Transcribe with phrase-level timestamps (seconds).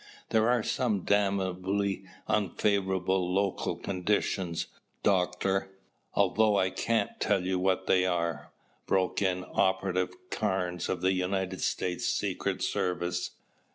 [0.29, 4.65] "There are some damnably unfavorable local conditions,
[5.03, 5.77] Doctor,
[6.15, 8.51] although I can't tell you what they are,"
[8.87, 13.29] broke in Operative Carnes of the United States Secret Service.